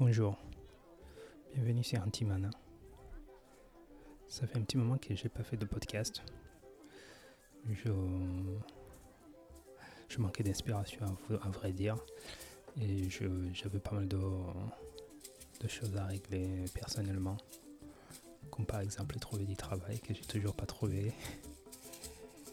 Bonjour, 0.00 0.38
bienvenue 1.52 1.82
sur 1.82 2.00
Antimana. 2.00 2.50
Ça 4.28 4.46
fait 4.46 4.56
un 4.56 4.62
petit 4.62 4.76
moment 4.76 4.96
que 4.96 5.12
j'ai 5.16 5.28
pas 5.28 5.42
fait 5.42 5.56
de 5.56 5.64
podcast. 5.64 6.22
Je, 7.68 7.90
manquais 10.18 10.44
d'inspiration 10.44 11.04
à, 11.42 11.48
vrai 11.48 11.72
dire. 11.72 11.96
Et 12.80 13.08
j'avais 13.10 13.80
pas 13.80 13.96
mal 13.96 14.06
de, 14.06 14.20
de, 15.60 15.66
choses 15.66 15.96
à 15.96 16.04
régler 16.04 16.66
personnellement. 16.72 17.36
Comme 18.52 18.66
par 18.66 18.78
exemple 18.82 19.18
trouver 19.18 19.46
du 19.46 19.56
travail 19.56 19.98
que 19.98 20.14
j'ai 20.14 20.24
toujours 20.26 20.54
pas 20.54 20.66
trouvé. 20.66 21.12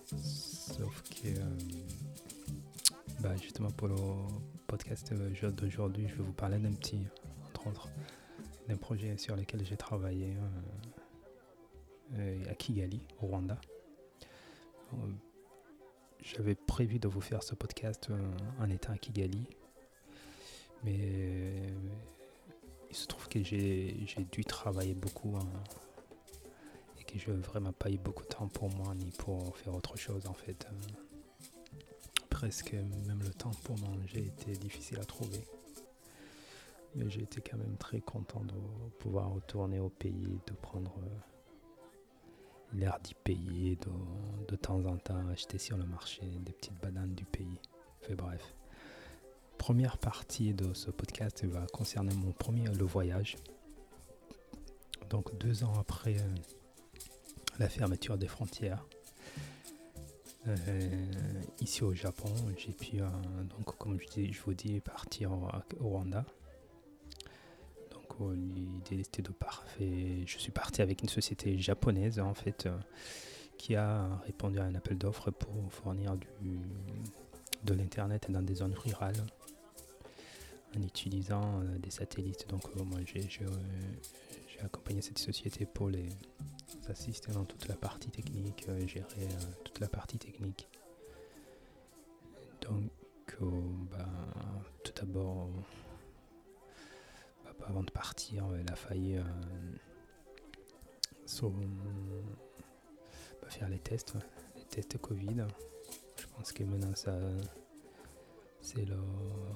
Sauf 0.08 1.04
que 1.04 1.28
euh, 1.28 1.58
bah, 3.20 3.36
justement 3.38 3.70
pour 3.70 3.90
le 3.90 3.96
podcast 4.66 5.14
d'aujourd'hui, 5.14 6.08
je 6.08 6.16
vais 6.16 6.24
vous 6.24 6.34
parler 6.34 6.58
d'un 6.58 6.74
petit 6.74 7.06
d'un 8.68 8.78
projet 8.78 9.18
sur 9.18 9.36
lequel 9.36 9.66
j'ai 9.66 9.78
travaillé 9.78 10.36
euh, 10.36 12.18
euh, 12.18 12.52
à 12.52 12.56
Kigali, 12.56 13.02
au 13.22 13.28
Rwanda. 13.28 13.60
Euh, 14.94 14.98
j'avais 16.22 16.56
prévu 16.56 17.00
de 17.00 17.08
vous 17.08 17.22
faire 17.22 17.44
ce 17.44 17.54
podcast 17.54 18.10
en 18.60 18.70
étant 18.70 18.94
à 18.94 18.98
Kigali, 18.98 19.48
mais 20.84 21.72
il 22.90 22.96
se 22.96 23.06
trouve 23.06 23.28
que 23.28 23.44
j'ai 23.44 23.96
dû 24.32 24.44
travailler 24.44 24.96
beaucoup 24.96 25.38
hein, 25.38 25.48
et 27.00 27.04
que 27.04 27.20
je 27.20 27.30
n'ai 27.30 27.38
vraiment 27.38 27.74
pas 27.74 27.92
eu 27.92 27.98
beaucoup 27.98 28.24
de 28.24 28.30
temps 28.30 28.48
pour 28.48 28.72
moi 28.72 28.96
ni 28.96 29.12
pour 29.12 29.56
faire 29.58 29.76
autre 29.76 29.98
chose 29.98 30.26
en 30.26 30.34
fait. 30.34 30.68
presque 32.32 32.74
même 32.74 33.22
le 33.22 33.34
temps 33.34 33.52
pour 33.64 33.78
manger 33.80 34.26
était 34.26 34.54
difficile 34.60 35.00
à 35.00 35.06
trouver. 35.06 35.44
Mais 36.96 37.10
j'ai 37.10 37.24
été 37.24 37.42
quand 37.42 37.58
même 37.58 37.78
très 37.78 38.00
content 38.00 38.42
de 38.42 38.54
pouvoir 39.00 39.32
retourner 39.32 39.80
au 39.80 39.90
pays, 39.90 40.40
de 40.48 40.54
prendre 40.54 40.96
euh, 41.00 41.88
l'air 42.74 43.00
du 43.06 43.14
pays, 43.16 43.78
de, 43.78 44.48
de 44.48 44.56
temps 44.56 44.84
en 44.86 44.98
temps 44.98 45.28
acheter 45.28 45.58
sur 45.58 45.78
le 45.78 45.86
marché 45.86 46.22
des 46.40 46.54
petites 46.54 46.80
bananes 46.82 47.14
du 47.14 47.26
pays. 47.26 47.60
Fait 48.02 48.16
bref. 48.16 48.56
Première 49.58 49.98
partie 49.98 50.54
de 50.54 50.74
ce 50.74 50.92
podcast 50.92 51.44
va 51.46 51.66
concerner 51.68 52.14
mon 52.16 52.32
premier 52.32 52.66
le 52.70 52.86
voyage. 52.86 53.36
Donc 55.10 55.38
deux 55.38 55.64
ans 55.64 55.74
après 55.80 56.18
euh, 56.18 56.36
la 57.60 57.68
fermeture 57.68 58.18
des 58.18 58.28
frontières, 58.28 58.86
euh, 60.48 61.06
ici 61.60 61.84
au 61.84 61.94
Japon, 61.94 62.30
j'ai 62.58 62.74
pu, 62.74 62.98
donc 62.98 63.78
comme 63.78 64.00
je, 64.00 64.42
vous 64.42 64.54
dis, 64.54 64.80
partir 64.80 65.32
au 65.32 65.88
Rwanda 65.88 66.26
l'idée 68.22 69.02
était 69.02 69.22
de 69.22 69.32
parfait. 69.32 70.24
Je 70.26 70.38
suis 70.38 70.52
parti 70.52 70.82
avec 70.82 71.02
une 71.02 71.10
société 71.10 71.58
japonaise 71.58 72.20
en 72.20 72.34
fait 72.34 72.66
euh, 72.66 72.78
qui 73.58 73.76
a 73.76 74.18
répondu 74.26 74.60
à 74.60 74.64
un 74.64 74.76
appel 74.76 74.98
d'offres 74.98 75.32
pour 75.32 75.72
fournir 75.72 76.16
du, 76.16 76.60
de 77.64 77.74
l'internet 77.74 78.28
dans 78.30 78.42
des 78.42 78.56
zones 78.56 78.74
rurales 78.74 79.26
en 80.78 80.82
utilisant 80.82 81.62
euh, 81.62 81.78
des 81.80 81.92
satellites. 81.92 82.48
Donc 82.50 82.64
euh, 82.78 82.84
moi 82.84 83.00
j'ai 83.06 84.60
accompagné 84.64 85.02
cette 85.02 85.20
société 85.20 85.66
pour 85.66 85.90
les 85.90 86.08
assister 86.88 87.32
dans 87.32 87.46
toute 87.46 87.68
la 87.68 87.76
partie 87.76 88.10
technique, 88.10 88.68
gérer 88.88 89.28
toute 89.64 89.80
la 89.80 89.88
partie 89.88 90.18
technique. 90.18 90.68
Donc 92.62 92.90
bah, 93.92 94.06
tout 94.84 94.94
d'abord 94.96 95.50
avant 97.64 97.84
de 97.84 97.92
partir, 97.92 98.46
elle 98.60 98.72
a 98.72 98.76
failli 98.76 99.18
euh, 99.18 99.24
faire 103.48 103.70
les 103.70 103.80
tests, 103.80 104.16
les 104.56 104.64
tests 104.66 104.98
Covid. 104.98 105.46
Je 106.18 106.26
pense 106.36 106.52
que 106.52 106.64
maintenant 106.64 106.96
ça 106.96 107.18
c'est 108.62 108.86
le 108.86 108.98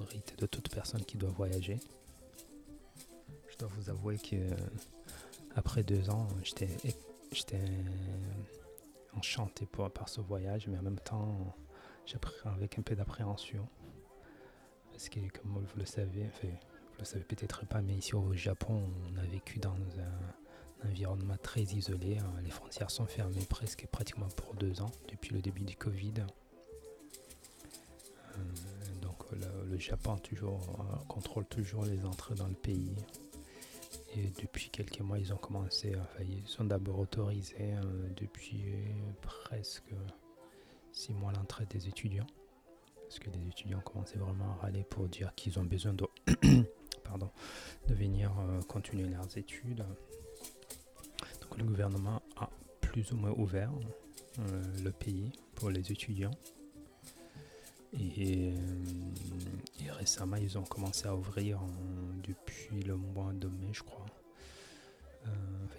rite 0.08 0.38
de 0.38 0.46
toute 0.46 0.72
personne 0.72 1.04
qui 1.04 1.16
doit 1.16 1.30
voyager. 1.30 1.78
Je 3.48 3.56
dois 3.58 3.68
vous 3.76 3.90
avouer 3.90 4.18
que 4.18 4.36
après 5.54 5.82
deux 5.82 6.10
ans, 6.10 6.28
j'étais 6.42 6.68
j'étais 7.32 7.60
enchanté 9.16 9.66
par 9.66 10.08
ce 10.08 10.20
voyage, 10.20 10.68
mais 10.68 10.78
en 10.78 10.82
même 10.82 10.98
temps, 11.00 11.54
j'ai 12.06 12.18
pris 12.18 12.34
avec 12.44 12.78
un 12.78 12.82
peu 12.82 12.94
d'appréhension. 12.94 13.68
Parce 14.90 15.08
que, 15.08 15.20
comme 15.38 15.64
vous 15.64 15.78
le 15.78 15.86
savez, 15.86 16.26
le 17.00 17.06
savez 17.06 17.24
peut-être 17.24 17.66
pas, 17.66 17.80
mais 17.80 17.94
ici 17.94 18.14
au 18.14 18.32
Japon, 18.34 18.82
on 19.12 19.18
a 19.18 19.22
vécu 19.22 19.58
dans 19.58 19.70
un, 19.72 20.88
environnement 20.88 21.36
très 21.42 21.62
isolé. 21.62 22.18
Hein. 22.18 22.32
Les 22.42 22.50
frontières 22.50 22.90
sont 22.90 23.06
fermées 23.06 23.44
presque 23.48 23.86
pratiquement 23.90 24.28
pour 24.28 24.54
deux 24.54 24.80
ans 24.80 24.90
depuis 25.08 25.34
le 25.34 25.42
début 25.42 25.62
du 25.62 25.76
Covid. 25.76 26.14
Euh, 28.36 28.40
donc 29.02 29.16
le, 29.32 29.78
Japon 29.78 30.16
toujours, 30.18 30.60
euh, 30.80 30.96
contrôle 31.06 31.44
toujours 31.46 31.84
les 31.84 32.04
entrées 32.04 32.34
dans 32.34 32.48
le 32.48 32.54
pays. 32.54 32.94
Et 34.14 34.32
depuis 34.42 34.70
quelques 34.70 35.00
mois, 35.00 35.18
ils 35.18 35.32
ont 35.32 35.38
commencé, 35.38 35.94
enfin, 35.96 36.24
ils 36.28 36.46
sont 36.46 36.64
d'abord 36.64 36.98
autorisés 36.98 37.72
hein, 37.72 37.82
depuis 38.16 38.64
presque 39.20 39.92
six 40.92 41.12
mois 41.12 41.32
l'entrée 41.32 41.66
des 41.66 41.88
étudiants. 41.88 42.26
Parce 43.02 43.18
que 43.18 43.30
les 43.30 43.48
étudiants 43.48 43.80
commençaient 43.80 44.18
vraiment 44.18 44.52
à 44.52 44.62
râler 44.62 44.84
pour 44.84 45.08
dire 45.08 45.34
qu'ils 45.34 45.58
ont 45.58 45.64
besoin 45.64 45.92
de 45.92 46.06
de 47.88 47.94
venir 47.94 48.30
euh, 48.38 48.60
continuer 48.62 49.08
leurs 49.08 49.36
études. 49.36 49.84
Donc 51.40 51.58
le 51.58 51.64
gouvernement 51.64 52.22
a 52.36 52.48
plus 52.80 53.12
ou 53.12 53.16
moins 53.16 53.32
ouvert 53.32 53.70
euh, 54.38 54.62
le 54.82 54.92
pays 54.92 55.32
pour 55.54 55.70
les 55.70 55.92
étudiants. 55.92 56.34
Et, 57.92 58.52
euh, 58.52 59.92
récemment, 59.92 60.36
ils 60.36 60.56
ont 60.56 60.62
commencé 60.62 61.06
à 61.06 61.14
ouvrir 61.14 61.60
depuis 62.22 62.82
le 62.82 62.96
mois 62.96 63.32
de 63.32 63.48
mai, 63.48 63.70
je 63.72 63.82
crois. 63.82 64.06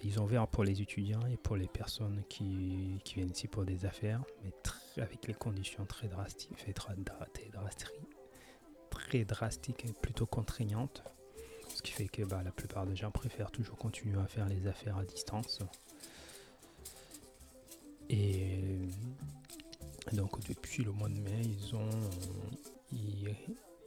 ils 0.04 0.20
ont 0.20 0.24
ouvert 0.24 0.46
pour 0.46 0.62
les 0.62 0.80
étudiants 0.80 1.26
et 1.26 1.36
pour 1.36 1.56
les 1.56 1.66
personnes 1.66 2.22
qui, 2.28 3.00
viennent 3.16 3.30
ici 3.30 3.48
pour 3.48 3.64
des 3.64 3.84
affaires, 3.86 4.22
mais 4.44 4.52
avec 5.02 5.26
les 5.26 5.34
conditions 5.34 5.86
très 5.86 6.06
drastiques, 6.06 6.56
très 6.74 6.94
drastiques 6.94 8.11
et 9.14 9.92
plutôt 10.00 10.26
contraignantes. 10.26 11.02
Ce 11.68 11.82
qui 11.82 11.92
fait 11.92 12.08
que 12.08 12.22
bah, 12.22 12.42
la 12.44 12.52
plupart 12.52 12.86
des 12.86 12.96
gens 12.96 13.10
préfèrent 13.10 13.50
toujours 13.50 13.76
continuer 13.76 14.20
à 14.20 14.26
faire 14.26 14.46
les 14.48 14.66
affaires 14.66 14.98
à 14.98 15.04
distance. 15.04 15.60
Et 18.10 18.78
donc 20.12 20.46
depuis 20.46 20.84
le 20.84 20.92
mois 20.92 21.08
de 21.08 21.18
mai, 21.18 21.40
ils 21.44 21.74
ont 21.74 21.88
ils, 22.92 23.34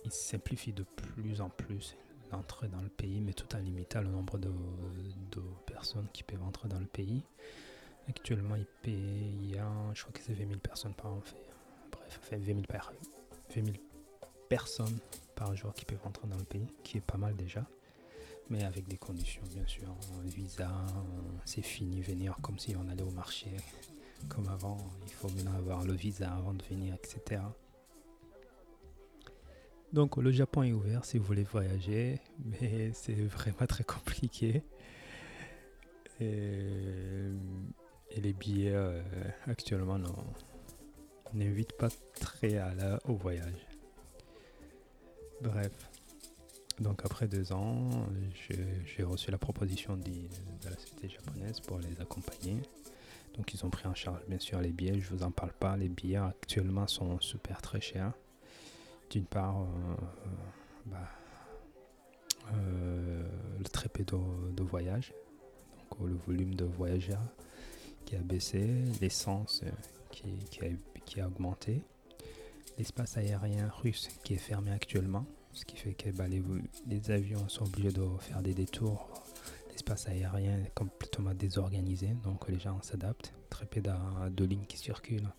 simplifient 0.10 0.74
de 0.74 0.84
plus 0.84 1.42
en 1.42 1.50
plus 1.50 1.96
l'entrée 2.32 2.68
dans 2.68 2.82
le 2.82 2.90
pays, 2.90 3.22
mais 3.22 3.34
tout 3.34 3.56
en 3.56 3.60
limitant 3.60 4.02
le 4.02 4.10
nombre 4.10 4.38
de, 4.38 4.52
personnes 5.66 6.08
qui 6.14 6.24
peuvent 6.24 6.44
entrer 6.44 6.70
dans 6.70 6.80
le 6.80 6.86
pays. 6.86 7.24
Actuellement, 8.08 8.56
il, 8.86 9.58
a, 9.58 9.94
je 9.94 10.02
crois 10.02 10.14
que 10.14 10.22
c'est 10.22 10.34
20 10.34 10.48
000 10.48 10.60
personnes 10.60 10.94
par 10.94 11.14
an. 11.14 11.22
Fait, 11.22 11.36
bref, 11.92 12.20
fait 12.22 12.38
20 12.38 12.46
000 12.46 12.62
personnes 14.50 14.98
par 15.36 15.56
jour 15.56 15.74
qui 15.74 15.86
peuvent 15.86 16.06
entrer 16.06 16.28
dans 16.28 16.38
le 16.38 16.44
pays, 16.44 16.68
qui 16.84 16.98
est 16.98 17.02
pas 17.02 17.18
mal 17.18 17.36
déjà. 17.36 17.66
Mais 18.50 18.64
avec 18.64 18.88
des 18.88 18.98
conditions, 18.98 19.42
bien 19.50 19.66
sûr. 19.66 19.88
Visa, 20.24 20.70
c'est 21.46 21.64
fini 21.64 22.02
venir 22.02 22.38
comme 22.42 22.60
si 22.60 22.76
on 22.76 22.88
allait 22.90 23.04
au 23.04 23.12
marché. 23.12 23.50
Comme 24.30 24.48
avant, 24.48 24.78
il 25.06 25.14
faut 25.14 25.30
maintenant 25.30 25.56
avoir 25.56 25.84
le 25.84 25.94
visa 25.94 26.32
avant 26.32 26.54
de 26.54 26.64
venir, 26.64 26.96
etc. 26.96 27.42
Donc 29.94 30.18
le 30.18 30.32
Japon 30.32 30.64
est 30.64 30.74
ouvert 30.74 31.06
si 31.06 31.18
vous 31.18 31.26
voulez 31.26 31.44
voyager, 31.44 32.20
mais 32.46 32.92
c'est 32.94 33.14
vraiment 33.14 33.66
très 33.68 33.84
compliqué. 33.84 34.64
Et, 36.20 37.32
les 38.18 38.32
billets 38.34 38.74
euh, 38.74 39.02
actuellement 39.46 40.00
n'invitent 41.34 41.78
pas 41.78 41.90
très 42.20 42.58
à 42.58 42.74
la, 42.74 43.00
au 43.06 43.16
voyage. 43.16 43.68
Bref. 45.46 45.72
Donc 46.80 47.06
après 47.06 47.28
deux 47.28 47.54
ans, 47.54 47.90
j'ai 48.44 49.04
reçu 49.04 49.30
la 49.30 49.38
proposition 49.38 49.96
de, 49.96 50.12
la 50.64 50.76
société 50.76 51.08
japonaise 51.08 51.60
pour 51.60 51.78
les 51.80 52.02
accompagner. 52.02 52.62
Donc 53.36 53.54
ils 53.54 53.66
ont 53.66 53.70
pris 53.70 53.88
en 53.88 53.94
charge 53.94 54.22
bien 54.28 54.40
sûr 54.40 54.60
les 54.60 54.72
billets, 54.72 55.00
je 55.00 55.14
vous 55.14 55.24
en 55.24 55.32
parle 55.32 55.54
pas, 55.54 55.78
les 55.78 55.90
billets 55.90 56.18
actuellement 56.18 56.88
sont 56.88 57.20
super 57.20 57.62
très 57.62 57.80
chers. 57.80 58.12
D'une 59.12 59.26
part, 59.26 59.62
euh, 59.62 59.66
bah, 60.88 61.10
euh, 62.54 63.24
le 63.60 63.66
très 63.66 63.88
peu 63.88 64.04
de, 64.04 64.64
voyage, 64.64 65.14
donc 65.78 66.08
le 66.10 66.16
volume 66.16 66.56
de 66.56 66.66
voyageurs 66.66 67.22
qui 68.06 68.16
a 68.16 68.20
baissé, 68.20 68.68
l'essence 69.00 69.64
qui 70.12 71.22
a 71.22 71.28
augmenté, 71.28 71.84
l'espace 72.78 73.18
aérien 73.18 73.70
russe 73.82 74.10
qui 74.24 74.34
est 74.34 74.38
fermé 74.38 74.72
actuellement 74.72 75.26
Ce 75.54 75.66
qui 75.66 75.78
fait 75.78 75.94
que 75.94 76.10
bah, 76.10 76.26
les, 76.28 77.12
avions 77.12 77.48
sont 77.48 77.66
obligés 77.66 77.92
de 77.92 78.06
faire 78.20 78.42
des 78.42 78.54
détours. 78.54 79.10
L'espace 79.72 80.08
aérien 80.08 80.60
est 80.60 80.74
complètement 80.74 81.34
désorganisé, 81.34 82.08
donc 82.24 82.48
les 82.50 82.60
gens 82.60 82.82
s'adaptent. 82.82 83.34
Très 83.50 83.66
peu 83.66 83.82
de, 83.82 84.46
lignes 84.46 84.66
qui 84.66 84.78
circulent 84.78 85.32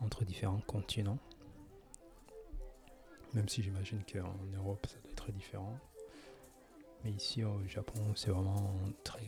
entre 0.00 0.24
différents 0.24 0.62
continents. 0.66 1.18
Même 3.34 3.48
si 3.48 3.62
j'imagine 3.62 4.02
qu'en 4.10 4.34
Europe 4.56 4.86
ça 4.86 4.96
doit 5.02 5.10
être 5.12 5.32
différent. 5.32 5.78
Mais 7.04 7.10
ici 7.10 7.44
au 7.44 7.60
Japon 7.68 8.00
c'est 8.14 8.30
vraiment 8.30 8.74
très, 9.04 9.26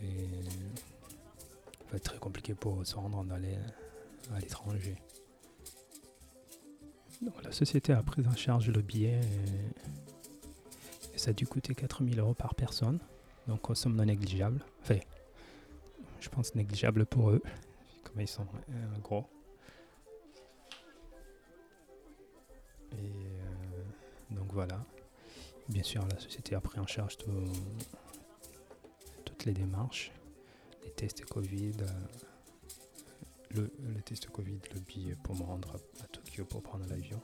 très 2.02 2.19
compliqué 2.19 2.54
pour 2.54 2.86
se 2.86 2.94
rendre 2.94 3.24
à 3.31 4.40
l'étranger. 4.40 4.96
La 7.43 7.53
société 7.53 7.93
a 7.93 8.03
pris 8.03 8.26
en 8.26 8.35
charge 8.35 8.70
le 8.70 8.82
billet 8.82 9.20
et, 11.15 11.19
ça 11.19 11.31
a 11.31 11.32
dû 11.32 11.49
coûter 11.49 11.75
4000 11.75 12.20
euros 12.20 12.35
par 12.35 12.55
personne. 12.55 13.00
Donc 13.49 13.69
somme 13.75 13.97
non 13.97 14.05
négligeable. 14.05 14.65
Enfin, 14.82 14.99
je 16.20 16.29
pense 16.29 16.55
négligeable 16.55 17.06
pour 17.06 17.31
eux, 17.31 17.43
comme 18.05 18.20
ils 18.20 18.29
sont 18.29 18.47
euh, 18.70 18.99
gros. 19.03 19.26
Et 22.93 22.97
euh, 22.97 23.82
donc 24.31 24.53
voilà. 24.53 24.85
Bien 25.69 25.82
sûr, 25.82 26.06
la 26.06 26.20
société 26.20 26.55
a 26.55 26.61
pris 26.61 26.79
en 26.79 26.87
charge 26.87 27.17
toutes 29.25 29.44
les 29.44 29.53
démarches, 29.53 30.12
les 30.85 30.91
tests 30.93 31.25
Covid, 31.25 31.75
euh, 31.82 31.87
le, 33.50 34.00
test 34.03 34.29
Covid, 34.31 34.61
le 34.75 34.81
billet 34.81 35.17
pour 35.23 35.35
me 35.37 35.43
rendre 35.43 35.76
à, 36.00 36.06
Pour 36.44 36.62
prendre 36.62 36.87
l'avion. 36.88 37.20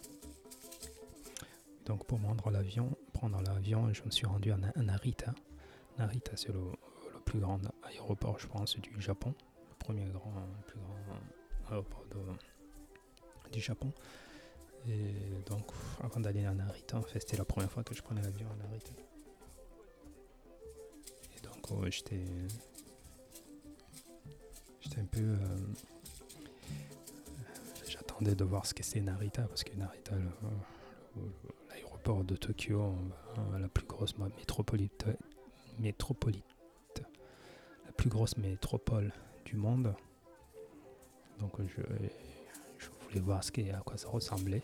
Donc 1.86 2.04
pour 2.06 2.18
l'avion, 2.50 2.96
prendre 3.12 3.40
l'avion, 3.42 3.92
je 3.92 4.02
me 4.02 4.10
suis 4.10 4.26
rendu 4.26 4.50
à, 4.50 4.56
Narita. 4.56 5.34
Narita, 5.98 6.32
c'est 6.36 6.52
le, 6.52 6.60
plus 7.24 7.38
grand 7.38 7.60
aéroport, 7.84 8.38
je 8.38 8.46
pense, 8.46 8.76
du 8.78 9.00
Japon. 9.00 9.34
Le 9.68 9.74
premier 9.78 10.04
grand, 10.06 10.32
plus 10.66 10.78
grand 10.78 11.70
aéroport 11.70 12.04
du 13.52 13.60
Japon. 13.60 13.92
Et 14.88 15.14
donc, 15.46 15.70
avant 16.02 16.20
d'aller 16.20 16.44
à 16.44 16.52
Narita, 16.52 16.98
en 16.98 17.02
fait, 17.02 17.20
c'était 17.20 17.36
la 17.36 17.44
première 17.44 17.70
fois 17.70 17.84
que 17.84 17.94
je 17.94 18.02
prenais 18.02 18.22
l'avion 18.22 18.48
à 18.50 18.56
Narita. 18.56 18.92
Et 21.36 21.40
donc, 21.40 21.90
j'étais. 21.90 22.24
J'étais 24.80 25.00
un 25.00 25.06
peu. 25.06 25.20
Euh, 25.20 25.56
de 28.32 28.44
voir 28.44 28.66
ce 28.66 28.74
que 28.74 28.82
c'est 28.82 29.00
Narita, 29.00 29.42
parce 29.42 29.64
que 29.64 29.74
Narita, 29.76 30.14
l'aéroport 31.70 32.24
de 32.24 32.36
Tokyo, 32.36 32.94
la 33.58 33.68
plus 33.68 33.86
grosse 33.86 34.16
métropolite, 34.18 35.06
métropolite, 35.78 37.02
la 37.84 37.92
plus 37.92 38.08
grosse 38.08 38.36
métropole 38.36 39.12
du 39.44 39.56
monde. 39.56 39.94
Donc, 41.40 41.52
je 41.66 41.82
voir 43.20 43.44
ce 43.44 43.50
à 43.72 43.80
quoi 43.80 43.96
ça 43.96 44.08
ressemblait. 44.08 44.62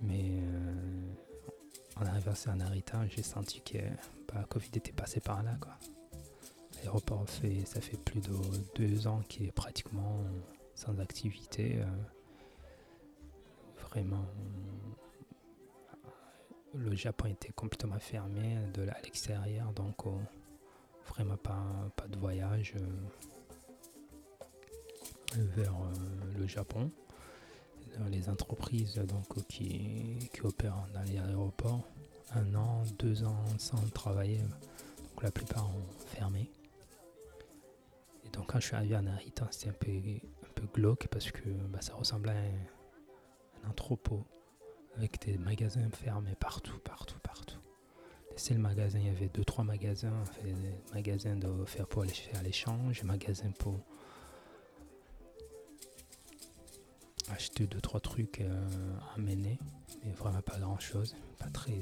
Mais 0.00 0.40
euh, 0.42 1.12
en 1.96 2.06
arrivant 2.06 2.32
à 2.46 2.54
Narita, 2.54 3.06
j'ai 3.08 3.22
senti 3.22 3.60
que 3.60 3.78
bah, 4.32 4.44
Covid 4.48 4.70
était 4.74 4.92
passé 4.92 5.20
par 5.20 5.42
là. 5.42 5.58
L'aéroport, 6.76 7.28
fait, 7.28 7.64
ça 7.64 7.80
fait 7.80 7.96
plus 7.96 8.20
de 8.20 8.30
deux 8.76 9.06
ans 9.08 9.22
qu'il 9.28 9.46
est 9.46 9.52
pratiquement 9.52 10.22
sans 10.78 10.98
activité. 11.00 11.80
Euh, 11.80 11.84
vraiment, 13.90 14.24
le 16.74 16.94
Japon 16.94 17.26
était 17.26 17.52
complètement 17.52 17.98
fermé 17.98 18.56
de 18.74 18.82
à 18.88 19.00
l'extérieur, 19.02 19.72
donc 19.72 20.06
euh, 20.06 20.10
vraiment 21.08 21.36
pas, 21.36 21.90
pas 21.96 22.06
de 22.06 22.16
voyage 22.16 22.74
vers 25.34 25.74
euh, 25.74 26.38
le 26.38 26.46
Japon. 26.46 26.90
Les 28.10 28.28
entreprises 28.28 28.94
donc, 28.94 29.44
qui, 29.48 30.30
qui 30.32 30.42
opèrent 30.42 30.86
dans 30.94 31.02
les 31.02 31.18
aéroports, 31.18 31.88
un 32.32 32.54
an, 32.54 32.84
deux 32.96 33.24
ans 33.24 33.44
sans 33.58 33.82
travailler, 33.90 34.38
donc 34.38 35.22
la 35.24 35.32
plupart 35.32 35.68
ont 35.68 36.06
fermé. 36.06 36.48
Et 38.24 38.28
donc 38.28 38.46
quand 38.46 38.60
je 38.60 38.66
suis 38.66 38.76
arrivé 38.76 38.94
à 38.94 39.02
Narita, 39.02 39.48
c'était 39.50 39.70
un 39.70 39.72
peu, 39.72 39.90
glauque 40.66 41.08
parce 41.08 41.30
que 41.30 41.48
bah, 41.70 41.80
ça 41.80 41.94
ressemblait 41.94 42.32
à 42.32 43.66
un, 43.66 43.70
entrepôt 43.70 44.24
avec 44.96 45.20
des 45.20 45.38
magasins 45.38 45.88
fermés 45.90 46.34
partout, 46.38 46.78
partout, 46.78 47.18
partout. 47.22 47.58
Les 48.30 48.38
seuls 48.38 48.58
magasins, 48.58 48.98
il 48.98 49.06
y 49.06 49.10
avait 49.10 49.28
deux, 49.28 49.44
trois 49.44 49.64
magasins, 49.64 50.12
magasins 50.94 51.36
de 51.36 51.64
faire 51.66 51.86
pour 51.86 52.02
aller 52.02 52.12
faire 52.12 52.42
l'échange, 52.42 53.02
magasins 53.02 53.52
pour 53.58 53.80
acheter 57.30 57.66
deux 57.66 57.80
trois 57.80 58.00
trucs 58.00 58.40
euh, 58.40 58.96
à 59.14 59.18
mener, 59.18 59.58
mais 60.04 60.12
vraiment 60.12 60.40
pas 60.42 60.58
grand 60.58 60.78
chose, 60.78 61.14
pas 61.38 61.48
très 61.50 61.78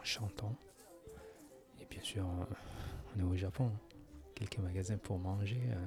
enchantant. 0.00 0.54
Et 1.80 1.86
bien 1.86 2.02
sûr, 2.02 2.24
euh, 2.24 2.44
on 3.16 3.20
est 3.20 3.22
au 3.22 3.36
Japon, 3.36 3.70
quelques 4.34 4.58
magasins 4.58 4.98
pour 4.98 5.18
manger, 5.18 5.62
euh, 5.70 5.86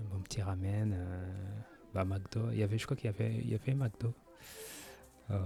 un 0.00 0.14
bon 0.14 0.20
petit 0.22 0.42
ramen, 0.42 0.96
bah 1.92 2.04
McDo, 2.04 2.50
il 2.50 2.58
y 2.58 2.62
avait, 2.62 2.78
je 2.78 2.84
crois 2.84 2.96
qu'il 2.96 3.06
y 3.06 3.14
avait, 3.14 3.34
il 3.34 3.50
y 3.50 3.54
avait 3.54 3.74
McDo. 3.74 4.12
Bah, 5.28 5.40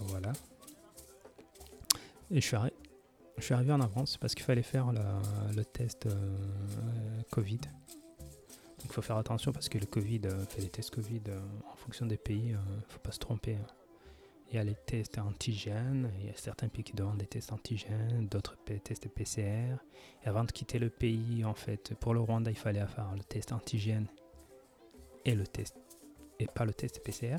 voilà. 0.00 0.32
Et 2.30 2.40
je 2.40 2.46
suis, 2.46 2.56
je 3.38 3.42
suis 3.42 3.54
arrivé 3.54 3.72
en 3.72 3.80
avance 3.80 4.16
parce 4.16 4.34
qu'il 4.34 4.44
fallait 4.44 4.62
faire 4.62 4.92
le 4.92 5.64
test 5.64 6.08
Covid. 7.30 7.60
Il 8.84 8.92
faut 8.92 9.02
faire 9.02 9.16
attention 9.16 9.52
parce 9.52 9.68
que 9.68 9.78
le 9.78 9.86
Covid, 9.86 10.20
euh, 10.26 10.44
fait 10.46 10.60
des 10.60 10.68
tests 10.68 10.90
Covid 10.90 11.22
euh, 11.28 11.40
en 11.72 11.76
fonction 11.76 12.06
des 12.06 12.18
pays, 12.18 12.50
il 12.50 12.54
euh, 12.54 12.58
ne 12.58 12.92
faut 12.92 13.00
pas 13.00 13.12
se 13.12 13.18
tromper. 13.18 13.56
Hein. 13.56 13.66
Il 14.54 14.58
y 14.58 14.60
a 14.60 14.62
les 14.62 14.76
tests 14.76 15.18
antigènes, 15.18 16.12
il 16.20 16.26
y 16.26 16.30
a 16.30 16.36
certains 16.36 16.68
pays 16.68 16.84
qui 16.84 16.92
demandent 16.92 17.18
des 17.18 17.26
tests 17.26 17.50
antigènes, 17.50 18.28
d'autres 18.30 18.56
tests 18.84 19.08
PCR. 19.08 19.74
Avant 20.24 20.44
de 20.44 20.52
quitter 20.52 20.78
le 20.78 20.90
pays, 20.90 21.44
en 21.44 21.54
fait, 21.54 21.92
pour 21.94 22.14
le 22.14 22.20
Rwanda, 22.20 22.52
il 22.52 22.56
fallait 22.56 22.86
faire 22.86 23.12
le 23.16 23.24
test 23.24 23.50
antigène 23.50 24.06
et 25.24 25.34
le 25.34 25.44
test 25.44 25.74
et 26.38 26.46
pas 26.46 26.64
le 26.64 26.72
test 26.72 27.02
PCR. 27.02 27.38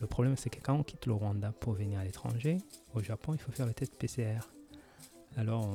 Le 0.00 0.06
problème, 0.06 0.36
c'est 0.36 0.50
que 0.50 0.60
quand 0.60 0.74
on 0.74 0.84
quitte 0.84 1.06
le 1.06 1.14
Rwanda 1.14 1.50
pour 1.50 1.72
venir 1.72 1.98
à 1.98 2.04
l'étranger, 2.04 2.58
au 2.94 3.02
Japon, 3.02 3.34
il 3.34 3.40
faut 3.40 3.50
faire 3.50 3.66
le 3.66 3.74
test 3.74 3.96
PCR. 3.96 4.38
Alors, 5.36 5.68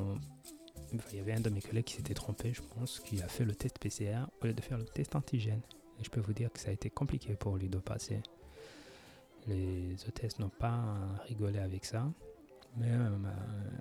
il 1.12 1.18
y 1.18 1.20
avait 1.20 1.34
un 1.34 1.42
de 1.42 1.50
mes 1.50 1.62
collègues 1.62 1.84
qui 1.84 1.96
s'était 1.96 2.14
trompé, 2.14 2.54
je 2.54 2.62
pense, 2.62 3.02
qui 3.02 3.22
a 3.22 3.28
fait 3.28 3.44
le 3.44 3.56
test 3.56 3.78
PCR 3.78 4.20
au 4.42 4.46
lieu 4.46 4.54
de 4.54 4.62
faire 4.62 4.78
le 4.78 4.86
test 4.86 5.18
antigène. 5.18 5.64
Et 6.00 6.06
je 6.06 6.10
peux 6.10 6.22
vous 6.22 6.32
dire 6.32 6.50
que 6.50 6.62
ça 6.62 6.70
a 6.70 6.72
été 6.72 6.90
compliqué 6.90 7.34
pour 7.34 7.58
lui 7.58 7.68
de 7.68 7.80
passer. 7.80 8.22
Les 9.48 9.96
hôtesses 10.08 10.40
n'ont 10.40 10.50
pas 10.50 10.84
rigolé 11.26 11.60
avec 11.60 11.86
ça. 11.86 12.08
Mais 12.76 12.92
euh, 12.92 13.10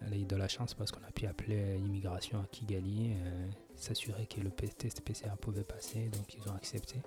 elle 0.06 0.12
a 0.12 0.16
eu 0.16 0.25
de 0.25 0.37
la 0.37 0.49
chance 0.49 0.73
parce 0.73 0.90
qu'on 0.90 1.02
a 1.02 1.11
pu 1.11 1.26
appeler 1.26 1.76
l'immigration 1.76 2.40
à 2.40 2.46
Kigali, 2.46 3.12
euh, 3.12 3.49
s'assurer 3.75 4.26
que 4.26 4.40
le 4.40 4.50
test 4.50 5.02
PCR 5.02 5.37
pouvait 5.38 5.64
passer, 5.64 6.08
donc 6.08 6.35
ils 6.35 6.49
ont 6.49 6.54
accepté. 6.54 7.02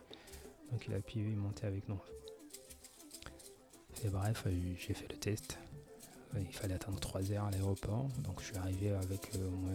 Donc 0.71 0.85
il 0.87 0.93
a 0.93 0.99
pu 0.99 1.19
monter 1.19 1.65
avec 1.65 1.87
nous. 1.89 1.99
Et 4.03 4.09
bref, 4.09 4.43
euh, 4.45 4.51
j'ai 4.77 4.93
fait 4.93 5.11
le 5.11 5.17
test 5.17 5.57
il 6.37 6.53
fallait 6.53 6.75
attendre 6.75 6.99
3 6.99 7.31
heures 7.31 7.45
à 7.45 7.51
l'aéroport. 7.51 8.07
Donc 8.19 8.39
je 8.41 8.45
suis 8.45 8.57
arrivé 8.57 8.91
avec 8.91 9.31
au 9.35 9.49
moins 9.49 9.73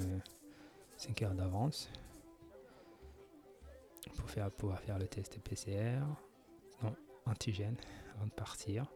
5 0.99 1.23
heures 1.23 1.35
d'avance 1.35 1.91
pour 4.17 4.31
faire, 4.31 4.50
pouvoir 4.50 4.81
faire 4.81 4.99
le 4.99 5.07
test 5.07 5.38
PCR, 5.41 6.00
non, 6.83 6.95
antigène, 7.26 7.76
avant 8.14 8.26
de 8.26 8.33
partir. 8.33 8.87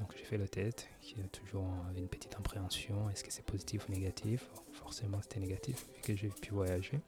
Donc 0.00 0.14
j'ai 0.16 0.24
fait 0.24 0.38
le 0.38 0.48
test, 0.48 0.88
qui 1.00 1.20
a 1.20 1.28
toujours 1.28 1.66
une 1.96 2.08
petite 2.08 2.34
appréhension, 2.34 3.08
est-ce 3.10 3.22
que 3.22 3.32
c'est 3.32 3.44
positif 3.44 3.88
ou 3.88 3.92
négatif? 3.92 4.50
Forcément 4.72 5.20
c'était 5.22 5.40
négatif, 5.40 5.86
vu 5.94 6.02
que 6.02 6.16
j'ai 6.16 6.28
pu 6.28 6.52
voyager. 6.52 7.00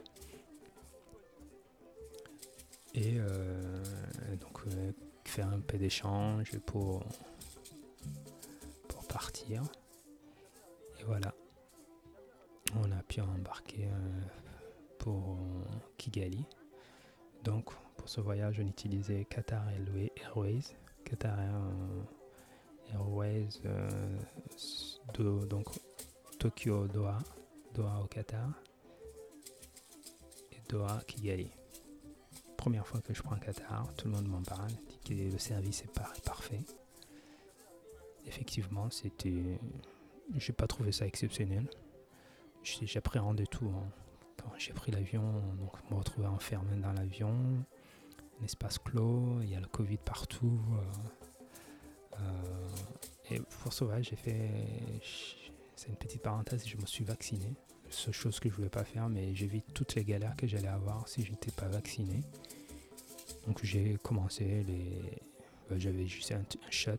Et 2.95 3.15
euh, 3.17 3.83
donc 4.41 4.61
euh, 4.69 4.93
faire 5.25 5.49
un 5.49 5.61
peu 5.61 5.79
d'échange 5.79 6.57
pour 6.61 7.05
partir. 9.09 9.63
Et 10.99 11.05
voilà. 11.05 11.33
On 12.77 12.91
a 12.91 13.03
pu 13.05 13.21
embarquer 13.21 13.87
euh, 13.87 14.23
pour 14.99 15.39
Kigali. 15.99 16.45
Donc, 17.45 17.67
pour 17.67 17.84
ce 18.15 18.21
voyage, 18.21 18.61
on 18.63 18.69
utilisait 18.69 19.25
Qatar 19.25 19.65
Airways. 20.17 20.77
Qatar 21.05 21.37
Airways, 22.93 23.61
euh, 23.65 24.19
de, 25.15 25.45
donc 25.47 25.67
Tokyo, 26.39 26.87
Doha, 26.87 27.19
Doha 27.75 28.01
au 28.01 28.07
Qatar. 28.07 28.51
Et 30.53 30.61
Doha, 30.69 31.01
Kigali. 31.09 31.51
première 32.57 32.87
fois 32.87 33.01
que 33.01 33.13
je 33.13 33.21
prends 33.21 33.35
Qatar, 33.35 33.93
tout 33.97 34.07
le 34.07 34.15
monde 34.15 34.29
m'en 34.29 34.43
parle, 34.43 34.71
dit 34.89 35.01
que 35.03 35.33
le 35.33 35.39
service 35.39 35.83
est 35.83 35.93
parfait. 36.25 36.63
Effectivement, 38.27 38.91
c'était. 38.91 39.59
J'ai 40.37 40.53
pas 40.53 40.69
trouvé 40.69 40.93
ça 40.93 41.05
exceptionnel. 41.05 41.67
J'appréhendais 42.63 43.47
tout. 43.47 43.67
Hein. 43.75 43.89
Quand 44.37 44.53
j'ai 44.57 44.73
pris 44.73 44.93
l'avion, 44.93 45.23
donc 45.59 45.73
me 45.91 45.97
retrouver 45.97 46.29
enfermé 46.29 46.77
dans 46.77 46.93
l'avion, 46.93 47.35
un 48.41 48.45
espace 48.45 48.79
clos, 48.79 49.41
il 49.43 49.51
y 49.51 49.55
a 49.55 49.61
le 49.61 49.67
Covid 49.67 49.99
partout. 49.99 50.61
Euh, 50.73 52.21
euh, 52.21 52.69
et 53.31 53.41
pour 53.63 53.73
sauvage, 53.73 54.09
j'ai 54.11 54.17
fait. 54.17 54.51
C'est 55.77 55.89
une 55.89 55.97
petite 55.97 56.23
parenthèse, 56.23 56.67
je 56.67 56.77
me 56.77 56.87
suis 56.87 57.05
vacciné. 57.05 57.55
C'est 57.91 58.13
chose 58.13 58.41
que 58.41 58.49
je 58.49 58.55
voulais 58.55 58.69
pas 58.69 58.85
faire, 58.85 59.09
mais 59.09 59.35
j'évite 59.35 59.67
toutes 59.75 59.95
les 59.95 60.05
galères 60.05 60.37
que 60.37 60.47
j'allais 60.47 60.69
avoir 60.69 61.07
si 61.09 61.25
je 61.25 61.31
n'étais 61.31 61.53
pas 61.53 61.69
vacciné. 61.69 62.21
Donc 63.47 63.61
j'ai 63.63 63.97
commencé 64.03 64.65
les. 64.65 65.21
Euh, 65.71 65.79
j'avais 65.79 66.07
juste 66.07 66.33
un, 66.33 66.43
shot. 66.71 66.93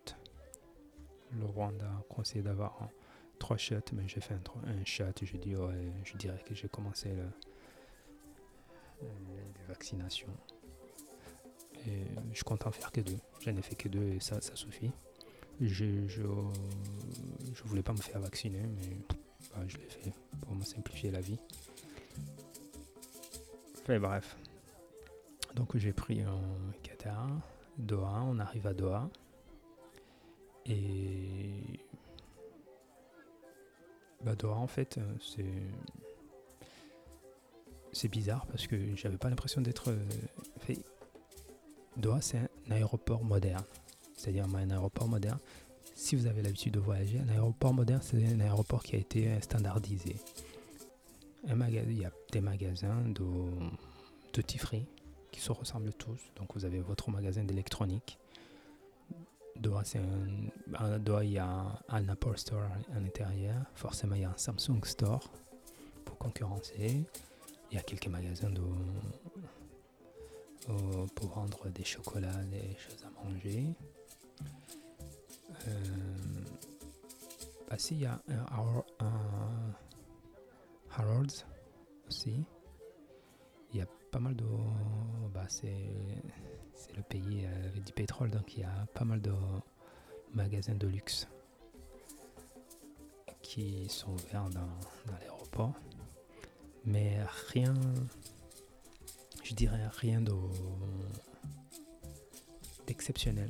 Le 1.38 1.46
Rwanda 1.46 1.90
conseillé 2.10 2.42
d'avoir 2.44 2.90
trois 3.40 3.58
shots, 3.58 3.92
mais 3.94 4.08
j'ai 4.08 4.22
fait 4.22 4.36
un, 4.36 4.86
shot. 4.86 5.06
Je 5.22 6.18
dirais 6.18 6.44
que 6.46 6.54
j'ai 6.56 6.70
commencé 6.70 7.10
le, 7.10 7.26
les 9.02 9.64
vaccinations. 9.68 10.34
Et 11.88 12.04
je 12.34 12.44
compte 12.44 12.66
en 12.66 12.72
faire 12.72 12.92
que 12.92 13.02
deux. 13.02 13.18
J'en 13.42 13.56
ai 13.56 13.62
fait 13.62 13.76
que 13.76 13.88
deux 13.88 14.14
et 14.14 14.20
ça, 14.20 14.42
ça 14.42 14.56
suffit. 14.56 14.92
Je, 15.62 16.08
je, 16.08 16.24
je 17.54 17.64
voulais 17.64 17.84
pas 17.84 17.94
me 17.94 17.98
faire 17.98 18.20
vacciner, 18.20 18.62
mais 18.62 18.98
bah, 19.54 19.64
je 19.68 19.78
l'ai 19.78 19.90
fait 19.90 20.14
pour 20.42 20.56
me 20.56 20.64
simplifier 20.64 21.12
la 21.12 21.22
vie. 21.22 21.38
Enfin, 23.82 24.00
bref. 24.00 24.36
Donc 25.56 25.78
j'ai 25.78 25.94
pris 25.94 26.22
un 26.22 26.42
Qatar, 26.84 27.30
Doha, 27.78 28.24
on 28.26 28.40
arrive 28.40 28.68
à 28.68 28.74
Doha. 28.74 29.10
Et 30.66 31.80
bah, 34.24 34.36
Doha 34.36 34.56
en 34.56 34.68
fait 34.68 35.00
c'est 35.22 35.46
c'est 37.94 38.10
bizarre 38.10 38.46
parce 38.48 38.68
que 38.68 38.96
j'avais 38.96 39.18
pas 39.18 39.30
l'impression 39.30 39.62
d'être 39.62 39.96
fait 40.60 40.80
Doha, 41.98 42.22
c'est 42.22 42.38
un 42.38 42.72
aéroport 42.72 43.24
moderne. 43.24 43.64
C'est-à-dire 44.16 44.46
un 44.46 44.70
aéroport 44.70 45.08
moderne. 45.08 45.40
Si 45.96 46.16
vous 46.16 46.28
avez 46.28 46.42
l'habitude 46.42 46.74
de 46.74 46.80
voyager, 46.80 47.20
un 47.20 47.30
aéroport 47.30 47.74
moderne, 47.74 48.02
c'est 48.04 48.26
un 48.26 48.40
aéroport 48.40 48.84
qui 48.84 48.96
a 48.96 49.00
été 49.00 49.40
standardisé. 49.42 50.16
Un 51.48 51.68
il 51.68 52.00
y 52.00 52.06
a 52.06 52.12
des 52.32 52.42
magasins 52.42 53.02
de, 53.08 53.24
de 54.34 54.42
qui 54.42 55.40
se 55.40 55.52
ressemblent 55.52 55.94
tous. 55.94 56.20
Donc 56.36 56.54
vous 56.56 56.66
avez 56.66 56.80
votre 56.80 57.10
magasin 57.10 57.44
d'électronique. 57.44 58.18
Doha, 59.56 59.84
c'est 59.86 60.00
un, 60.00 61.00
Doha, 61.00 61.24
il 61.24 61.32
y 61.32 61.38
a 61.38 61.80
un 61.90 62.10
Apple 62.10 62.38
Store 62.38 62.64
à 62.94 63.00
l'intérieur. 63.00 63.56
Forcément, 63.76 64.16
il 64.16 64.22
y 64.22 64.26
a 64.26 64.32
un 64.32 64.38
Samsung 64.38 64.84
Store 64.84 65.30
pour 66.04 66.18
concurrencer. 66.18 67.04
Il 67.72 67.76
y 67.76 67.78
a 67.78 67.84
quelques 67.84 68.08
magasins 68.08 68.50
de, 68.50 68.62
pour 71.16 71.28
vendre 71.30 71.70
des 71.70 71.84
chocolats, 71.84 72.44
des 72.46 72.76
choses 72.78 73.04
à 73.06 73.24
manger. 73.24 73.74
Euh, 75.68 75.72
bah 77.70 77.78
si, 77.78 77.96
il 77.96 78.02
y 78.02 78.06
a 78.06 78.22
un, 78.30 79.74
Harrods 80.92 81.46
aussi. 82.08 82.46
Il 83.72 83.80
y 83.80 83.82
a 83.82 83.88
pas 84.12 84.20
mal 84.20 84.36
de... 84.36 84.46
Bah 85.34 85.46
c'est 85.48 85.90
le 86.96 87.04
pays 87.04 87.46
avec 87.46 87.84
du 87.84 87.94
pétrole, 87.94 88.32
donc 88.32 88.56
il 88.56 88.62
y 88.62 88.64
a 88.64 88.88
pas 88.94 89.04
mal 89.04 89.22
de 89.22 89.34
magasins 90.34 90.76
de 90.76 90.88
luxe 90.88 91.28
qui 93.42 93.88
sont 93.90 94.14
ouverts 94.14 94.50
dans 94.50 95.12
l'aéroport. 95.12 95.74
Mais 96.86 97.18
rien 97.52 97.74
je 99.46 99.54
dirais 99.54 99.88
rien 99.98 100.22
d'exceptionnel. 102.88 103.50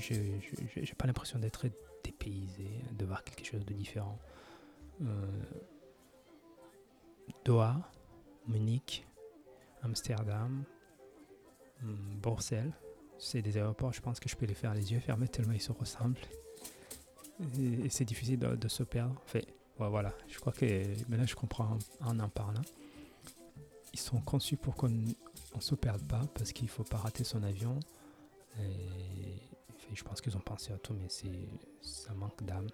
Je 0.00 0.14
n'ai 0.14 0.94
pas 0.98 1.06
l'impression 1.06 1.38
d'être 1.38 1.66
dépaysé, 2.02 2.68
de 2.92 3.04
voir 3.04 3.22
quelque 3.22 3.46
chose 3.46 3.64
de 3.64 3.72
différent. 3.72 4.18
Euh, 5.02 5.06
Doha, 7.44 7.92
Munich, 8.48 9.06
Amsterdam, 9.82 10.64
hmm, 11.80 12.18
Bruxelles, 12.20 12.72
c'est 13.16 13.40
des 13.40 13.56
aéroports, 13.56 13.92
je 13.92 14.00
pense 14.00 14.18
que 14.18 14.28
je 14.28 14.34
peux 14.34 14.46
les 14.46 14.54
faire 14.54 14.74
les 14.74 14.92
yeux 14.92 14.98
fermés 14.98 15.28
tellement 15.28 15.52
ils 15.52 15.62
se 15.62 15.72
ressemblent. 15.72 16.18
Et, 17.60 17.88
c'est 17.88 18.04
difficile 18.04 18.40
de, 18.40 18.68
se 18.68 18.82
perdre. 18.82 19.20
Fait, 19.26 19.46
voilà, 19.78 20.12
je 20.26 20.38
crois 20.40 20.52
que 20.52 20.64
maintenant 21.08 21.26
je 21.26 21.36
comprends 21.36 21.78
en 22.00 22.18
en 22.18 22.28
parlant 22.28 22.62
ils 23.94 24.00
sont 24.00 24.20
conçus 24.20 24.56
pour 24.56 24.74
qu'on 24.74 24.88
ne 24.88 25.14
se 25.60 25.76
perde 25.76 26.02
pas 26.06 26.22
parce 26.34 26.52
qu'il 26.52 26.64
ne 26.64 26.70
faut 26.70 26.82
pas 26.82 26.96
rater 26.96 27.22
son 27.22 27.42
avion. 27.44 27.78
Je 29.92 30.02
pense 30.02 30.20
qu'ils 30.20 30.36
ont 30.36 30.40
pensé 30.40 30.72
à 30.72 30.78
tout, 30.78 30.94
mais 30.94 31.08
c'est 31.08 31.48
ça 31.80 32.12
manque 32.12 32.42
d'âme. 32.42 32.68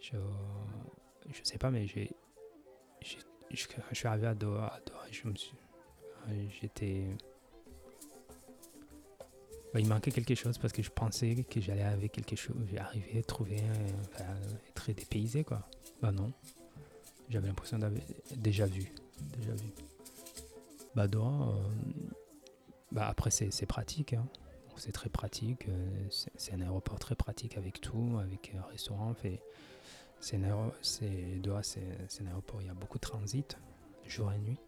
Je 0.00 0.16
ne 0.16 1.44
sais 1.44 1.58
pas, 1.58 1.70
mais 1.70 1.86
j'ai 1.86 2.10
je, 3.02 3.16
suis 3.92 4.08
arrivé 4.08 4.26
à 4.26 4.34
Doha, 4.34 4.80
je 5.10 5.28
me 5.28 5.34
suis 5.34 5.54
j'étais 6.60 7.06
bah, 9.72 9.80
il 9.80 9.86
manquait 9.88 10.10
quelque 10.10 10.34
chose 10.34 10.58
parce 10.58 10.72
que 10.72 10.82
je 10.82 10.90
pensais 10.90 11.44
que 11.48 11.60
j'allais 11.60 11.82
avec 11.82 12.12
quelque 12.12 12.36
chose, 12.36 12.56
arriver, 12.76 13.22
trouver, 13.22 13.62
enfin, 14.12 14.24
être 14.68 14.92
dépaysé 14.92 15.44
quoi. 15.44 15.68
Bah 16.02 16.10
non, 16.10 16.32
j'avais 17.28 17.46
l'impression 17.46 17.78
d'avoir 17.78 18.02
déjà 18.36 18.66
vu. 18.66 18.92
Bah, 20.94 21.06
euh, 21.14 21.62
bah 22.90 23.06
après 23.08 23.30
c'est 23.30 23.66
pratique. 23.66 24.14
Hein. 24.14 24.26
C'est 24.76 24.92
très 24.92 25.08
pratique. 25.08 25.68
Euh, 25.68 26.06
c'est 26.36 26.54
un 26.54 26.60
aéroport 26.60 26.98
très 26.98 27.14
pratique 27.14 27.56
avec 27.56 27.80
tout, 27.80 28.18
avec 28.20 28.52
un 28.56 28.62
restaurant. 28.70 29.14
C'est 30.20 30.40
Doha, 31.40 31.62
c'est 31.62 32.22
un 32.22 32.26
aéroport. 32.26 32.60
Il 32.62 32.66
y 32.66 32.70
a 32.70 32.74
beaucoup 32.74 32.98
de 32.98 33.02
transit, 33.02 33.56
jour 34.06 34.32
et 34.32 34.38
nuit. 34.38 34.58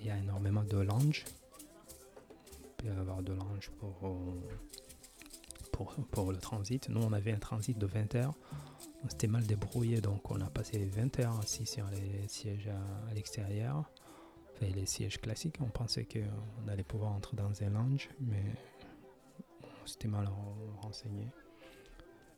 Il 0.00 0.06
y 0.06 0.10
a 0.10 0.18
énormément 0.18 0.64
de 0.64 0.78
lounge. 0.78 1.24
Il 2.62 2.68
peut 2.76 2.88
y 2.88 2.90
avoir 2.90 3.22
de 3.22 3.32
lounge 3.32 3.70
pour, 5.70 6.30
le 6.30 6.38
transit. 6.38 6.88
Nous, 6.88 7.00
on 7.00 7.12
avait 7.12 7.32
un 7.32 7.38
transit 7.38 7.76
de 7.76 7.86
20 7.86 8.14
heures. 8.14 8.34
On 9.04 9.08
s'était 9.08 9.26
mal 9.26 9.44
débrouillé, 9.44 10.00
donc 10.00 10.30
on 10.30 10.40
a 10.40 10.50
passé 10.50 10.84
20 10.84 11.20
heures 11.20 11.38
assis 11.40 11.66
sur 11.66 11.86
les 11.90 12.28
sièges 12.28 12.68
à 13.10 13.14
l'extérieur 13.14 13.91
les 14.70 14.86
sièges 14.86 15.20
classiques. 15.20 15.56
On 15.60 15.68
pensait 15.68 16.04
qu'on 16.04 16.68
allait 16.68 16.82
pouvoir 16.82 17.12
entrer 17.12 17.36
dans 17.36 17.62
un 17.62 17.70
lounge, 17.70 18.08
mais 18.20 18.42
on 19.62 19.86
s'était 19.86 20.08
mal 20.08 20.28
renseigné. 20.80 21.26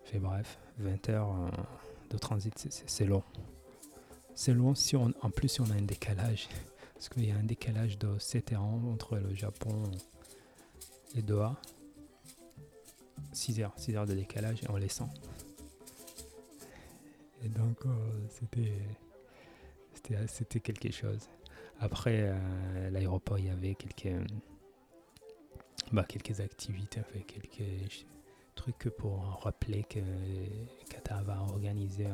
Fait 0.04 0.18
bref, 0.18 0.58
20 0.78 1.08
heures 1.10 1.30
euh, 1.30 1.50
de 2.10 2.18
transit, 2.18 2.54
c'est 2.86 3.06
long. 3.06 3.22
C'est 4.34 4.52
long 4.52 4.74
si 4.74 4.96
on, 4.96 5.12
en 5.22 5.30
plus 5.30 5.48
si 5.48 5.60
on 5.60 5.70
a 5.70 5.74
un 5.74 5.82
décalage. 5.82 6.48
Parce 6.94 7.08
qu'il 7.08 7.26
y 7.26 7.32
a 7.32 7.36
un 7.36 7.44
décalage 7.44 7.98
de 7.98 8.18
7 8.18 8.52
heures 8.52 8.62
entre 8.62 9.16
le 9.16 9.34
Japon 9.34 9.82
et 11.14 11.22
Doha. 11.22 11.60
6 13.32 13.60
heures, 13.60 13.72
6 13.76 13.96
heures 13.96 14.06
de 14.06 14.14
décalage 14.14 14.62
et 14.62 14.70
on 14.70 14.76
les 14.76 14.88
sent. 14.88 15.04
Et 17.44 17.48
donc 17.48 17.84
euh, 17.84 17.90
c'était 18.30 18.72
c'était 20.28 20.60
quelque 20.60 20.90
chose. 20.90 21.28
Après, 21.80 22.20
euh, 22.22 22.90
l'aéroport, 22.90 23.38
il 23.38 23.46
y 23.46 23.50
avait 23.50 23.74
quelques, 23.74 24.16
bah, 25.92 26.04
quelques 26.04 26.40
activités, 26.40 27.00
quelques 27.26 28.06
trucs 28.54 28.88
pour 28.96 29.40
rappeler 29.42 29.84
que 29.84 30.00
Qatar 30.88 31.24
va 31.24 31.40
organiser 31.40 32.08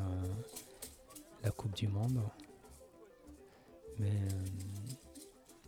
la 1.43 1.51
Coupe 1.51 1.75
du 1.75 1.87
Monde. 1.87 2.21
Mais, 3.99 4.09
euh, 4.09 4.45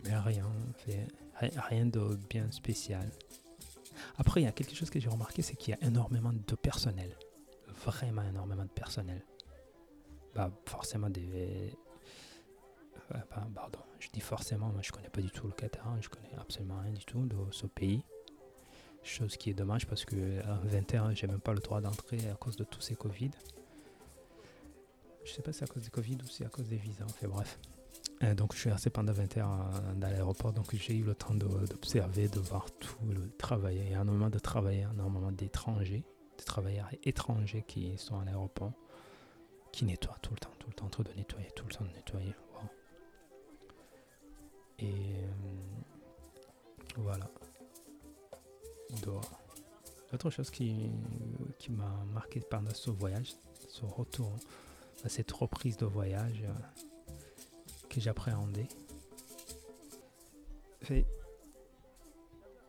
mais 0.02 0.16
rien, 0.18 0.46
rien 1.40 1.86
de 1.86 2.18
bien 2.28 2.50
spécial. 2.50 3.08
Après, 4.16 4.40
il 4.40 4.44
y 4.44 4.48
a 4.48 4.52
quelque 4.52 4.74
chose 4.74 4.90
que 4.90 5.00
j'ai 5.00 5.08
remarqué, 5.08 5.42
c'est 5.42 5.56
qu'il 5.56 5.74
y 5.74 5.82
a 5.82 5.86
énormément 5.86 6.32
de 6.32 6.54
personnel. 6.56 7.16
Vraiment 7.84 8.22
énormément 8.22 8.64
de 8.64 8.70
personnel. 8.70 9.24
Bah, 10.34 10.50
forcément 10.66 11.10
des, 11.10 11.72
pardon, 13.54 13.80
je 13.98 14.08
dis 14.10 14.20
forcément, 14.20 14.68
moi 14.68 14.82
je 14.82 14.92
connais 14.92 15.08
pas 15.08 15.20
du 15.20 15.30
tout 15.30 15.46
le 15.46 15.52
Qatar, 15.52 15.96
je 16.00 16.08
connais 16.08 16.32
absolument 16.38 16.80
rien 16.80 16.92
du 16.92 17.04
tout 17.04 17.26
de 17.26 17.36
ce 17.50 17.66
pays. 17.66 18.04
Chose 19.02 19.36
qui 19.36 19.50
est 19.50 19.54
dommage 19.54 19.86
parce 19.86 20.04
que 20.04 20.40
à 20.46 20.60
21, 20.64 21.14
j'ai 21.14 21.26
même 21.26 21.40
pas 21.40 21.52
le 21.52 21.60
droit 21.60 21.80
d'entrer 21.80 22.18
à 22.30 22.34
cause 22.34 22.56
de 22.56 22.64
tous 22.64 22.80
ces 22.80 22.94
Covid. 22.94 23.30
Je 25.24 25.32
sais 25.32 25.42
pas 25.42 25.52
si 25.52 25.58
c'est 25.58 25.64
à 25.64 25.68
cause 25.68 25.82
des 25.82 25.90
Covid 25.90 26.16
ou 26.22 26.26
si 26.26 26.36
c'est 26.36 26.46
à 26.46 26.48
cause 26.48 26.68
des 26.68 26.76
visas, 26.76 27.04
enfin 27.04 27.28
bref. 27.28 27.58
donc 28.36 28.54
je 28.54 28.60
suis 28.60 28.70
resté 28.70 28.90
pendant 28.90 29.12
20 29.12 29.36
heures 29.38 29.70
dans 29.96 30.08
l'aéroport, 30.08 30.52
donc 30.52 30.74
j'ai 30.74 30.96
eu 30.96 31.02
le 31.02 31.14
temps 31.14 31.34
d'observer, 31.34 32.28
de, 32.28 32.40
voir 32.40 32.66
tout 32.78 32.96
le 33.06 33.30
travail. 33.36 33.76
Il 33.76 33.90
y 33.90 33.94
a 33.94 34.00
énormément 34.00 34.30
de 34.30 34.38
travailleurs, 34.38 34.92
énormément 34.92 35.32
d'étrangers, 35.32 36.04
de 36.38 36.44
travailleurs 36.44 36.90
étrangers 37.02 37.64
qui 37.66 37.96
sont 37.98 38.18
à 38.20 38.24
l'aéroport, 38.24 38.72
qui 39.72 39.84
nettoient 39.84 40.18
tout 40.22 40.32
le 40.32 40.38
temps, 40.38 40.52
tout 40.58 40.68
le 40.68 40.74
temps, 40.74 40.88
train 40.88 41.02
de 41.02 41.12
nettoyer, 41.14 41.50
tout 41.54 41.66
le 41.66 41.74
temps 41.74 41.84
de 41.84 41.90
nettoyer. 41.90 42.34
Et 44.78 44.86
euh, 44.86 45.32
voilà. 46.96 47.28
L'autre 50.12 50.30
chose 50.30 50.50
qui, 50.50 50.90
qui 51.58 51.72
m'a 51.72 52.04
marqué 52.12 52.40
pendant 52.40 52.72
ce 52.72 52.90
voyage, 52.90 53.34
ce 53.68 53.84
retour, 53.84 54.32
cette 55.06 55.32
reprise 55.32 55.76
de 55.76 55.86
voyage 55.86 56.44
euh, 56.44 57.12
que 57.88 58.00
j'appréhendais, 58.00 58.68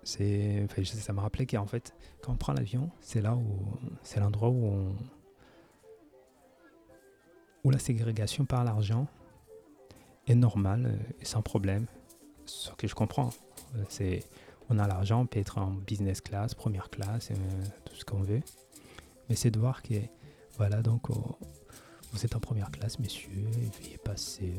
c'est, 0.03 0.67
ça 0.83 1.13
m'a 1.13 1.21
rappelé 1.21 1.45
qu'en 1.45 1.65
fait, 1.65 1.93
quand 2.21 2.33
on 2.33 2.37
prend 2.37 2.53
l'avion, 2.53 2.89
c'est 3.01 3.21
là 3.21 3.35
où, 3.35 3.77
c'est 4.03 4.19
l'endroit 4.19 4.49
où 4.49 4.65
on, 4.65 4.95
où 7.63 7.71
la 7.71 7.79
ségrégation 7.79 8.45
par 8.45 8.63
l'argent 8.63 9.07
est 10.27 10.35
normale 10.35 10.85
euh, 10.87 11.13
et 11.21 11.25
sans 11.25 11.41
problème. 11.41 11.85
Ce 12.45 12.71
que 12.71 12.87
je 12.87 12.95
comprends, 12.95 13.29
euh, 13.75 13.83
c'est 13.89 14.23
on 14.69 14.79
a 14.79 14.87
l'argent, 14.87 15.21
on 15.21 15.25
peut 15.27 15.39
être 15.39 15.59
en 15.59 15.71
business 15.71 16.21
class, 16.21 16.55
première 16.55 16.89
classe, 16.89 17.29
euh, 17.31 17.35
tout 17.85 17.95
ce 17.95 18.05
qu'on 18.05 18.21
veut. 18.21 18.41
Mais 19.29 19.35
c'est 19.35 19.51
de 19.51 19.59
voir 19.59 19.83
que, 19.83 19.93
voilà, 20.57 20.81
donc 20.81 21.09
oh, 21.09 21.37
vous 22.11 22.25
êtes 22.25 22.35
en 22.35 22.39
première 22.39 22.71
classe, 22.71 22.97
messieurs, 22.99 23.47
veuillez 23.79 23.97
passer. 23.97 24.53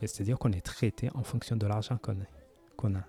C'est-à-dire 0.00 0.38
qu'on 0.38 0.52
est 0.52 0.64
traité 0.64 1.08
en 1.14 1.22
fonction 1.22 1.56
de 1.56 1.66
l'argent 1.66 1.98
qu'on 1.98 2.94
a. 2.94 3.04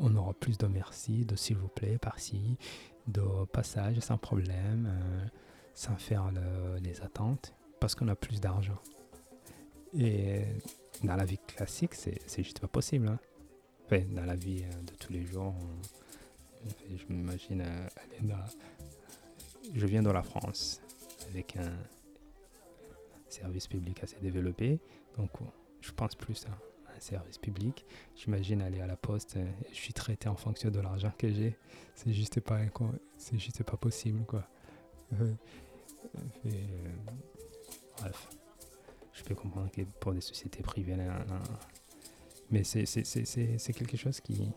On, 0.00 0.16
aura 0.16 0.32
plus 0.34 0.56
de 0.58 0.66
merci, 0.66 1.24
de 1.24 1.36
s'il 1.36 1.56
vous 1.56 1.68
plaît, 1.68 1.98
par-ci, 1.98 2.56
de 3.06 3.22
passage 3.52 3.98
sans 4.00 4.16
problème, 4.16 4.90
sans 5.74 5.96
faire 5.96 6.30
les 6.80 7.00
attentes, 7.02 7.54
parce 7.78 7.94
qu'on 7.94 8.08
a 8.08 8.16
plus 8.16 8.40
d'argent. 8.40 8.78
Et 9.96 10.42
dans 11.02 11.16
la 11.16 11.24
vie 11.24 11.38
classique, 11.38 11.94
c'est 11.94 12.42
juste 12.42 12.60
pas 12.60 12.68
possible. 12.68 13.08
Hein. 13.08 13.18
Dans 13.90 14.24
la 14.26 14.34
vie 14.34 14.64
euh, 14.64 14.82
de 14.82 14.94
tous 14.96 15.12
les 15.12 15.24
jours, 15.24 15.54
je 16.94 17.04
m'imagine, 17.08 17.62
euh, 17.62 17.88
je 19.74 19.86
viens 19.86 20.02
de 20.02 20.10
la 20.10 20.22
France 20.22 20.82
avec 21.30 21.56
un 21.56 21.72
service 23.30 23.66
public 23.66 24.02
assez 24.02 24.18
développé, 24.20 24.78
donc 25.16 25.30
je 25.80 25.90
pense 25.92 26.14
plus 26.16 26.44
à 26.46 26.50
un 26.94 27.00
service 27.00 27.38
public. 27.38 27.86
J'imagine 28.14 28.60
aller 28.60 28.82
à 28.82 28.86
la 28.86 28.96
poste, 28.96 29.36
euh, 29.38 29.50
je 29.70 29.76
suis 29.76 29.94
traité 29.94 30.28
en 30.28 30.36
fonction 30.36 30.70
de 30.70 30.80
l'argent 30.80 31.12
que 31.16 31.32
j'ai. 31.32 31.56
C'est 31.94 32.12
juste 32.12 32.40
pas, 32.40 32.60
juste 33.32 33.62
pas 33.62 33.78
possible, 33.78 34.22
quoi. 34.26 34.46
bref 37.98 38.37
je 39.18 39.24
peux 39.24 39.34
comprendre 39.34 39.70
que 39.70 39.82
pour 40.00 40.12
des 40.12 40.20
sociétés 40.20 40.62
privées, 40.62 40.96
mais 42.50 42.62
c'est 42.64 43.72
quelque 43.72 43.96
chose 43.96 44.20
qui, 44.20 44.50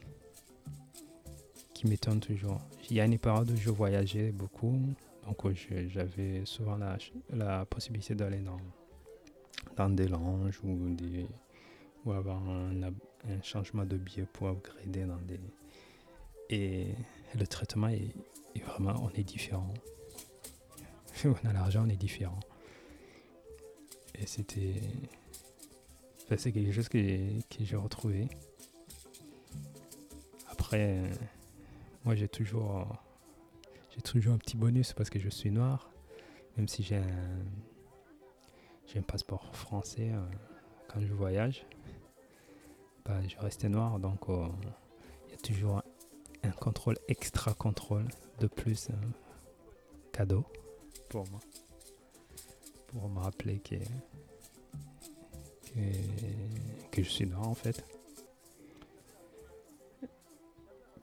qui 1.74 1.88
m'étonne 1.88 2.20
toujours. 2.20 2.60
Il 2.90 2.96
y 2.96 3.02
a 3.02 3.06
une 3.06 3.18
période 3.18 3.50
où 3.50 3.56
je 3.56 3.70
voyageais 3.70 4.32
beaucoup, 4.32 4.80
donc 5.26 5.38
j'avais 5.88 6.46
souvent 6.46 6.78
la, 7.34 7.66
possibilité 7.66 8.14
d'aller 8.16 8.40
dans, 8.40 8.60
dans 9.76 9.90
des 9.90 10.08
langes 10.08 10.60
ou, 10.64 10.90
des, 10.94 11.28
ou 12.06 12.12
avoir 12.12 12.42
un, 12.48 12.92
changement 13.44 13.86
de 13.86 13.98
billet 13.98 14.26
pour 14.32 14.48
upgrader 14.48 15.06
dans 15.06 15.22
des... 15.22 15.40
Et 16.50 16.88
le 17.38 17.48
traitement 17.48 17.88
est 17.88 18.14
vraiment, 18.66 18.96
on 19.04 19.10
est 19.12 19.24
différent. 19.24 19.74
On 21.26 21.48
a 21.48 21.54
l'argent, 21.54 21.84
on 21.86 21.90
est 21.90 21.98
différent. 21.98 22.40
Et 24.22 24.28
c'était. 24.28 24.76
c'est 26.38 26.52
quelque 26.52 26.72
chose 26.72 26.90
que, 26.90 27.00
j'ai 27.60 27.76
retrouvé. 27.76 28.28
Après, 30.50 31.02
moi 32.06 32.16
j'ai 32.16 32.28
toujours. 32.28 32.88
J'ai 33.96 34.02
toujours 34.02 34.36
un 34.36 34.38
petit 34.38 34.56
bonus 34.56 34.94
parce 34.94 35.10
que 35.10 35.20
je 35.20 35.28
suis 35.28 35.50
noir. 35.52 35.90
Même 36.56 36.68
si 36.68 36.84
j'ai 36.84 36.98
un, 36.98 37.46
j'ai 38.86 39.00
un 39.00 39.04
passeport 39.04 39.56
français 39.56 40.12
euh, 40.12 40.22
quand 40.88 41.02
je 41.02 41.14
voyage. 41.14 41.66
Bah, 43.06 43.20
je 43.28 43.36
restais 43.40 43.68
noir 43.68 43.98
donc 44.00 44.30
euh, 44.30 44.48
il 45.26 45.32
y 45.32 45.34
a 45.34 45.38
toujours 45.38 45.82
un, 46.44 46.52
contrôle 46.52 46.98
extra 47.08 47.54
contrôle 47.56 48.08
de 48.40 48.46
plus 48.46 48.90
cadeau 50.12 50.46
pour 51.10 51.28
moi 51.32 51.40
pour 52.92 53.10
me 53.10 53.20
rappeler 53.20 53.60
que, 53.60 53.76
que, 56.92 57.04
je 57.04 57.10
suis 57.10 57.26
noir 57.26 57.48
en 57.48 57.54
fait. 57.54 57.84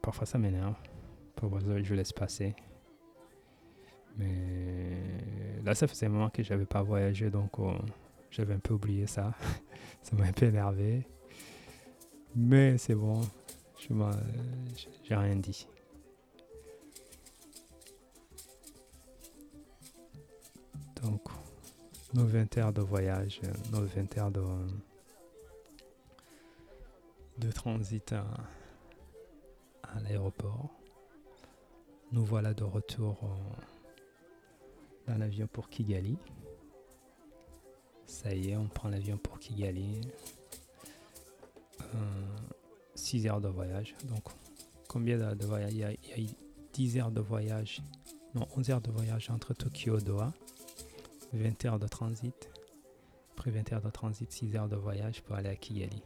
Parfois 0.03 0.27
ça 0.27 0.39
m'énerve. 0.39 0.77
Parfois 1.37 1.61
je 1.83 1.95
laisse 1.95 2.13
passer. 2.13 2.55
Mais 4.17 5.01
là, 5.65 5.75
ça 5.75 5.87
faisait 5.87 6.07
un 6.07 6.11
moment 6.11 6.31
que 6.31 6.43
j'avais 6.43 6.67
pas 6.67 6.83
voyagé, 6.83 7.31
donc 7.31 7.59
oh, 7.59 7.75
j'avais 8.31 8.55
un 8.55 8.59
peu 8.59 8.75
oublié 8.75 9.07
ça. 9.07 9.33
ça 10.03 10.17
m'a 10.17 10.25
un 10.25 10.33
peu 10.33 10.47
énervé. 10.47 11.07
Mais 12.35 12.77
c'est 12.79 12.95
bon, 12.95 13.21
je 13.79 13.89
j'ai 15.05 15.15
rien 15.15 15.37
dit. 15.37 15.67
Nos 22.15 22.25
20 22.25 22.59
heures 22.59 22.73
de 22.73 22.81
voyage, 22.81 23.41
euh, 23.45 23.53
nos 23.73 23.85
20 23.85 24.19
heures 24.19 24.31
de, 24.31 24.43
de 27.39 27.53
transit 27.53 28.13
à, 28.13 28.25
l'aéroport. 30.03 30.71
Nous 32.13 32.25
voilà 32.25 32.55
de 32.55 32.65
retour 32.65 33.19
dans 35.07 35.19
l'avion 35.19 35.47
pour 35.47 35.69
Kigali. 35.69 36.17
Ça 38.07 38.35
y 38.35 38.51
est, 38.51 38.57
on 38.57 38.69
prend 38.69 38.89
l'avion 38.89 39.19
pour 39.19 39.39
Kigali. 39.39 40.01
6 42.95 43.27
euh, 43.27 43.31
heures 43.31 43.41
de 43.41 43.49
voyage. 43.49 43.95
Donc, 44.05 44.25
combien 44.89 45.35
de, 45.35 45.47
voyage 45.47 45.73
il 45.73 45.79
y, 45.79 45.85
a, 45.85 45.93
il 45.93 46.25
y, 46.25 46.29
a, 46.29 46.35
10 46.73 46.99
heures 46.99 47.11
de 47.11 47.21
voyage, 47.21 47.83
non, 48.35 48.47
11 48.57 48.71
heures 48.71 48.81
de 48.81 48.91
voyage 48.91 49.31
entre 49.31 49.55
Tokyo 49.55 49.99
et 49.99 50.03
Doha. 50.03 50.33
20 51.33 51.65
heures 51.67 51.79
de 51.79 51.87
transit. 51.87 52.51
Après 53.33 53.51
20 53.51 53.73
heures 53.73 53.83
de 53.83 53.91
transit, 53.91 54.31
6 54.31 54.57
heures 54.57 54.69
de 54.69 54.77
voyage 54.77 55.23
pour 55.23 55.37
aller 55.37 55.49
à 55.49 55.57
Kigali. 55.57 56.03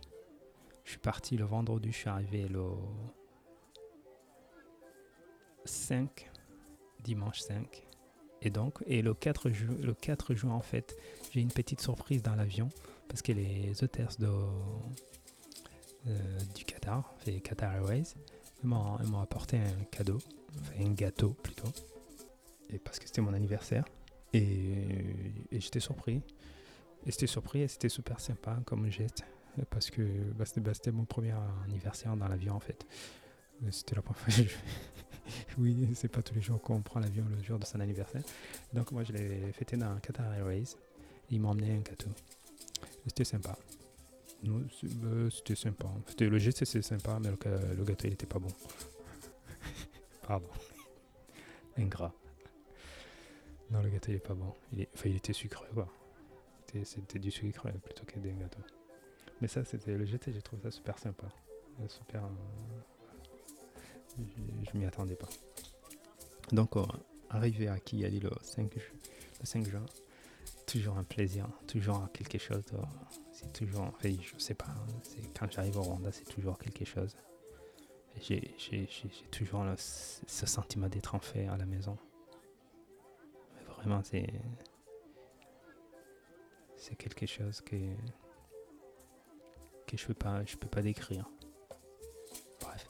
Je 0.85 0.91
suis 0.91 0.99
parti 0.99 1.37
le 1.37 1.45
vendredi, 1.45 1.93
je 1.93 1.97
suis 1.97 2.09
arrivé 2.09 2.49
le 2.49 2.71
5, 5.65 6.31
dimanche 7.03 7.41
5. 7.41 7.87
Et 8.43 8.51
donc, 8.51 8.83
et 8.87 9.03
le 9.03 9.15
4, 9.15 9.49
le 9.81 9.95
4 9.95 10.35
juin, 10.35 10.53
en 10.53 10.61
fait, 10.61 10.97
j'ai 11.31 11.41
une 11.41 11.53
petite 11.53 11.81
surprise 11.81 12.23
dans 12.23 12.35
l'avion 12.35 12.69
parce 13.09 13.23
que 13.23 13.33
les 13.33 13.85
hôtesses 13.85 14.19
euh, 16.07 16.39
du 16.55 16.65
Qatar, 16.65 17.15
les 17.27 17.41
Qatar 17.41 17.75
Airways, 17.75 18.15
m'ont 18.65 19.21
apporté 19.21 19.59
un 19.59 19.85
cadeau, 19.91 20.19
enfin 20.61 20.85
un 20.85 20.91
gâteau 20.93 21.31
plutôt. 21.31 21.69
Et 22.71 22.79
parce 22.79 22.99
que 22.99 23.07
c'était 23.07 23.21
mon 23.21 23.35
anniversaire. 23.35 23.85
Et, 24.33 25.05
j'étais 25.53 25.81
surpris. 25.81 26.23
Et 27.07 27.11
c'était 27.11 27.27
surpris 27.27 27.63
et 27.63 27.69
c'était 27.69 27.89
super 27.89 28.21
sympa 28.21 28.61
comme 28.65 28.91
geste. 28.91 29.25
Parce 29.71 29.91
que 29.91 30.03
bah, 30.33 30.45
bah, 30.57 30.75
c'était 30.75 30.93
mon 30.93 31.05
premier 31.05 31.35
anniversaire 31.65 32.17
dans 32.17 32.29
l'avion 32.29 32.55
en 32.55 32.61
fait. 32.61 32.87
C'était 33.71 33.95
la 33.95 34.03
première 34.03 34.23
fois. 34.23 34.45
oui, 35.59 35.89
c'est 35.95 36.09
pas 36.09 36.23
tous 36.23 36.35
les 36.35 36.41
jours 36.41 36.61
qu'on 36.61 36.81
prend 36.81 37.01
l'avion 37.01 37.25
le 37.29 37.43
jour 37.43 37.59
de 37.59 37.65
son 37.65 37.81
anniversaire. 37.81 38.23
Donc 38.73 38.93
moi 38.93 39.05
je 39.05 39.13
l'ai 39.13 39.53
fêté 39.53 39.77
dans 39.77 39.95
Qatar 40.01 40.33
Airways. 40.35 40.77
ils 41.31 41.41
m'ont 41.41 41.51
emmené 41.51 41.73
un 41.73 41.81
gâteau. 41.81 42.11
C'était 43.07 43.25
sympa. 43.25 43.57
Euh, 44.47 45.31
c'était 45.31 45.55
sympa. 45.55 45.89
C'était 46.09 46.29
le 46.29 46.39
geste 46.39 46.65
c'était 46.65 46.83
sympa, 46.83 47.19
mais 47.21 47.31
le, 47.31 47.75
le 47.77 47.85
gâteau 47.85 48.09
il 48.09 48.15
était 48.15 48.27
pas 48.27 48.39
bon. 48.39 48.49
Pardon. 50.27 50.49
Ingrat. 51.77 52.13
Non, 53.73 53.81
le 53.83 53.89
gâteau 53.89 54.13
il 54.13 54.17
est 54.17 54.19
pas 54.19 54.35
bon. 54.35 54.53
Il 54.73 54.87
Enfin, 54.95 55.09
il 55.09 55.17
était 55.17 55.33
sucré 55.33 55.67
quoi. 55.73 55.89
C'était 56.85 57.19
du 57.19 57.31
sucre 57.31 57.71
plutôt 57.85 58.05
que 58.05 58.19
des 58.19 58.33
gâteaux. 58.33 58.63
Mais 59.41 59.49
ça, 59.49 59.65
c'était 59.65 59.97
le 59.97 60.05
GT, 60.05 60.33
j'ai 60.33 60.41
trouvé 60.41 60.63
ça 60.63 60.71
super 60.71 60.99
sympa. 60.99 61.27
Euh, 61.81 61.89
super. 61.89 62.25
Euh, 62.25 62.29
je, 64.63 64.79
m'y 64.79 64.87
attendais 64.87 65.17
pas. 65.17 65.29
Donc, 66.53 66.75
arrivé 67.29 67.69
à 67.69 67.79
Kigali 67.79 68.21
le 68.21 68.31
5, 68.43 68.75
le 68.75 68.81
5 69.47 69.69
juin, 69.69 69.85
toujours 70.67 70.97
un 70.97 71.05
plaisir, 71.05 71.49
toujours 71.67 72.09
quelque 72.13 72.39
chose. 72.39 72.65
C'est 73.33 73.53
toujours, 73.53 73.83
enfin, 73.83 74.11
je 74.11 74.39
sais 74.39 74.55
pas, 74.55 74.75
quand 75.39 75.51
j'arrive 75.51 75.77
au 75.79 75.83
Rwanda, 75.83 76.13
c'est 76.13 76.25
toujours 76.25 76.59
quelque 76.59 76.85
chose. 76.85 77.17
J'ai 78.21 78.55
toujours 79.31 79.65
ce 79.77 80.47
sentiment 80.47 80.89
d'être 80.89 81.15
en 81.15 81.21
fait 81.21 81.47
à 81.49 81.57
la 81.57 81.67
maison. 81.67 81.99
C'est 86.77 86.97
quelque 86.97 87.27
chose 87.27 87.61
que 87.61 87.77
que 89.87 89.97
je 89.97 90.07
peux 90.07 90.15
pas 90.15 90.45
je 90.45 90.57
peux 90.57 90.69
pas 90.69 90.83
décrire. 90.83 91.29
Bref. 92.61 92.89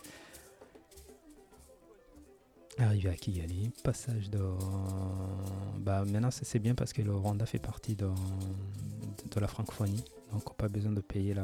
Arrivé 2.78 3.11
à 3.11 3.14
Kigali, 3.14 3.70
passage 3.85 4.31
de 4.31 4.40
bah 5.78 6.05
maintenant 6.05 6.31
c'est 6.31 6.59
bien 6.59 6.74
parce 6.74 6.92
que 6.92 7.02
le 7.02 7.14
Rwanda 7.14 7.46
fait 7.46 7.59
partie 7.59 7.94
de, 7.94 8.09
de, 9.31 9.40
la 9.40 9.46
francophonie, 9.46 10.05
donc 10.33 10.57
pas 10.57 10.68
besoin 10.68 10.92
de 10.92 11.00
payer 11.00 11.35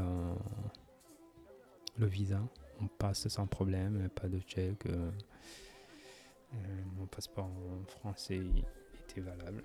le 1.98 2.06
visa. 2.06 2.40
On 2.80 2.86
passe 2.86 3.26
sans 3.28 3.46
problème, 3.46 4.08
pas 4.10 4.28
de 4.28 4.38
check. 4.40 4.86
Euh, 4.86 5.10
euh, 6.54 6.56
mon 6.96 7.06
passeport 7.06 7.44
en 7.46 7.84
français 7.86 8.40
était 9.08 9.20
valable. 9.20 9.62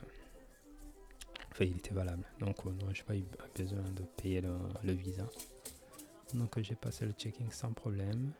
Enfin, 1.52 1.66
il 1.66 1.78
était 1.78 1.94
valable. 1.94 2.24
Donc, 2.40 2.66
euh, 2.66 2.72
je 2.94 3.02
n'ai 3.02 3.06
pas 3.06 3.16
eu 3.16 3.26
besoin 3.56 3.84
de 3.92 4.04
payer 4.04 4.42
le, 4.42 4.94
visa. 4.94 5.28
Donc, 6.34 6.60
j'ai 6.60 6.76
passé 6.76 7.06
le 7.06 7.12
checking 7.12 7.52
sans 7.52 7.74
problème. 7.74 8.32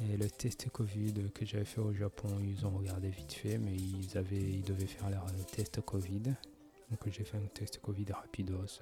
Et 0.00 0.16
le 0.16 0.30
test 0.30 0.70
Covid 0.70 1.30
que 1.34 1.44
j'avais 1.44 1.66
fait 1.66 1.80
au 1.80 1.92
Japon, 1.92 2.28
ils 2.42 2.64
ont 2.64 2.70
regardé 2.70 3.10
vite 3.10 3.34
fait, 3.34 3.58
mais 3.58 3.74
ils, 3.74 4.16
avaient, 4.16 4.40
ils 4.40 4.62
devaient 4.62 4.86
faire 4.86 5.10
leur 5.10 5.26
test 5.46 5.82
Covid. 5.82 6.22
Donc, 6.90 7.08
j'ai 7.08 7.24
fait 7.24 7.36
un 7.36 7.46
test 7.52 7.80
Covid 7.80 8.06
rapidos. 8.12 8.80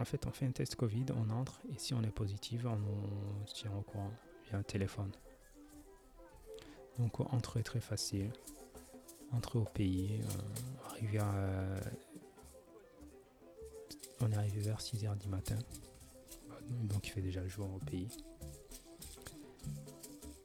En 0.00 0.04
fait, 0.04 0.26
on 0.26 0.30
fait 0.30 0.46
un 0.46 0.50
test 0.50 0.76
Covid, 0.76 1.04
on 1.14 1.28
entre, 1.30 1.60
et 1.74 1.78
si 1.78 1.92
on 1.92 2.02
est 2.02 2.10
positif, 2.10 2.64
on, 2.64 3.46
se 3.46 3.54
tient 3.54 3.72
au 3.72 3.82
courant 3.82 4.10
via 4.46 4.58
un 4.58 4.62
téléphone. 4.62 5.12
Donc, 7.00 7.20
entrer 7.32 7.62
très 7.62 7.80
facile 7.80 8.30
entrer 9.32 9.58
au 9.58 9.64
pays, 9.64 10.20
euh, 10.22 10.88
arriver 10.88 11.18
à, 11.18 11.80
on 14.20 14.30
est 14.30 14.36
arrivé 14.36 14.60
vers 14.60 14.80
6h 14.80 15.16
du 15.18 15.28
matin, 15.28 15.58
donc 16.68 17.06
il 17.06 17.10
fait 17.10 17.22
déjà 17.22 17.40
le 17.40 17.48
jour 17.48 17.72
au 17.74 17.78
pays. 17.78 18.08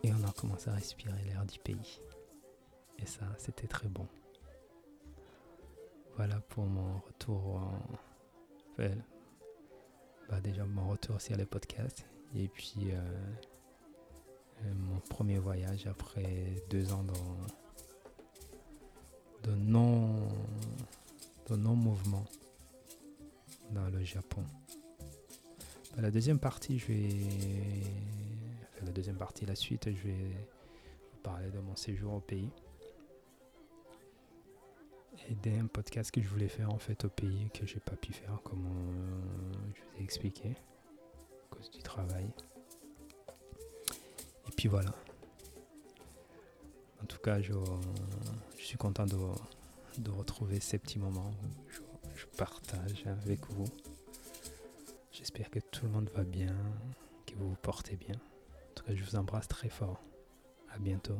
Et 0.04 0.14
on 0.14 0.24
a 0.24 0.32
commencé 0.34 0.70
à 0.70 0.74
respirer 0.74 1.24
l'air 1.24 1.46
du 1.46 1.58
pays. 1.60 2.00
Et 3.00 3.08
ça, 3.08 3.26
c'était 3.40 3.68
très 3.68 3.88
bon. 3.88 4.08
Voilà 6.16 6.40
pour 6.42 6.66
mon 6.66 7.00
retour 7.00 7.56
en... 7.56 7.82
bah 8.78 10.40
déjà 10.42 10.64
mon 10.66 10.90
retour 10.90 11.20
sur 11.20 11.36
les 11.36 11.46
podcasts. 11.46 12.06
Et 12.36 12.48
puis 12.48 12.92
euh, 12.92 13.02
mon 14.74 15.00
premier 15.10 15.38
voyage 15.38 15.88
après 15.88 16.64
deux 16.70 16.92
ans 16.92 17.04
dans 17.04 17.38
de 19.44 19.56
non, 19.56 20.28
de 21.50 21.56
non 21.56 21.76
mouvement 21.76 22.26
dans 23.72 23.88
le 23.90 24.04
Japon. 24.04 24.44
La 25.98 26.12
deuxième 26.12 26.40
partie, 26.40 26.80
je 26.80 26.88
vais, 26.88 27.10
la 28.84 28.92
deuxième 28.92 29.18
partie, 29.18 29.46
la 29.46 29.56
suite, 29.56 29.86
je 29.86 30.08
vais 30.08 30.32
vous 31.12 31.20
parler 31.24 31.50
de 31.52 31.60
mon 31.60 31.76
séjour 31.76 32.14
au 32.14 32.20
pays 32.20 32.50
et 35.30 35.36
d'un 35.36 35.68
podcast 35.68 36.12
que 36.12 36.22
je 36.22 36.28
voulais 36.28 36.50
faire 36.50 36.72
en 36.72 36.78
fait 36.78 37.06
au 37.06 37.10
pays 37.10 37.50
que 37.54 37.66
j'ai 37.66 37.80
pas 37.80 37.96
pu 37.96 38.14
faire 38.14 38.42
comme 38.44 38.68
je 39.74 39.82
vous 39.82 40.02
ai 40.02 40.04
expliqué 40.04 40.50
à 40.50 41.56
cause 41.56 41.72
du 41.72 41.82
travail. 41.82 42.30
Voilà. 44.68 44.94
En 47.02 47.06
tout 47.06 47.20
cas, 47.20 47.40
je, 47.40 47.54
suis 48.58 48.78
content 48.78 49.06
de, 49.06 49.18
de, 50.00 50.10
retrouver 50.10 50.60
ces 50.60 50.80
petits 50.80 50.98
moments 50.98 51.32
où 51.44 52.10
je, 52.16 52.26
partage 52.38 53.06
avec 53.06 53.46
vous. 53.52 53.68
J'espère 55.12 55.50
que 55.50 55.60
tout 55.60 55.86
le 55.86 55.92
monde 55.92 56.10
va 56.16 56.24
bien, 56.24 56.56
que 57.28 57.36
vous 57.36 57.50
vous 57.50 57.58
portez 57.62 57.96
bien. 57.96 58.16
En 58.16 58.74
tout 58.74 58.84
cas, 58.84 58.96
je 58.96 59.04
vous 59.04 59.16
embrasse 59.16 59.48
très 59.48 59.70
fort. 59.70 60.02
À 60.74 60.80
bientôt. 60.80 61.20